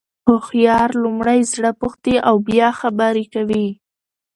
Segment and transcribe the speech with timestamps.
[0.27, 3.67] هوښیار لومړی زړه پوښتي او بیا خبري کوي.